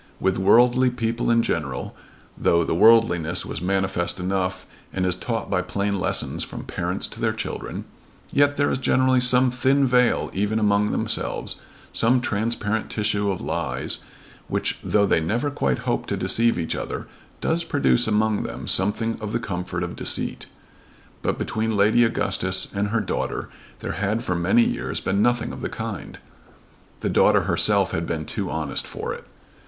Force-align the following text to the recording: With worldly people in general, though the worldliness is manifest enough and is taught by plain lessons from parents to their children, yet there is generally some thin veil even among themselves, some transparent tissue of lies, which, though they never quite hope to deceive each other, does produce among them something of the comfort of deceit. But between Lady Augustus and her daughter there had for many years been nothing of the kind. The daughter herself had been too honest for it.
With 0.19 0.39
worldly 0.39 0.89
people 0.89 1.29
in 1.29 1.43
general, 1.43 1.95
though 2.35 2.63
the 2.63 2.73
worldliness 2.73 3.45
is 3.45 3.61
manifest 3.61 4.19
enough 4.19 4.65
and 4.91 5.05
is 5.05 5.13
taught 5.13 5.47
by 5.47 5.61
plain 5.61 5.99
lessons 5.99 6.43
from 6.43 6.63
parents 6.63 7.05
to 7.09 7.19
their 7.19 7.33
children, 7.33 7.85
yet 8.31 8.55
there 8.57 8.71
is 8.71 8.79
generally 8.79 9.21
some 9.21 9.51
thin 9.51 9.85
veil 9.85 10.31
even 10.33 10.57
among 10.57 10.89
themselves, 10.91 11.57
some 11.93 12.19
transparent 12.19 12.89
tissue 12.89 13.29
of 13.29 13.41
lies, 13.41 13.99
which, 14.47 14.79
though 14.83 15.05
they 15.05 15.19
never 15.19 15.51
quite 15.51 15.77
hope 15.85 16.07
to 16.07 16.17
deceive 16.17 16.57
each 16.57 16.75
other, 16.75 17.07
does 17.39 17.63
produce 17.63 18.07
among 18.07 18.41
them 18.41 18.67
something 18.67 19.19
of 19.21 19.33
the 19.33 19.39
comfort 19.39 19.83
of 19.83 19.95
deceit. 19.95 20.47
But 21.21 21.37
between 21.37 21.77
Lady 21.77 22.03
Augustus 22.03 22.67
and 22.73 22.87
her 22.87 23.01
daughter 23.01 23.49
there 23.81 23.91
had 23.91 24.23
for 24.23 24.33
many 24.35 24.63
years 24.63 24.99
been 24.99 25.21
nothing 25.21 25.51
of 25.53 25.61
the 25.61 25.69
kind. 25.69 26.17
The 27.01 27.09
daughter 27.09 27.41
herself 27.43 27.91
had 27.91 28.07
been 28.07 28.25
too 28.25 28.49
honest 28.49 28.87
for 28.87 29.13
it. 29.13 29.25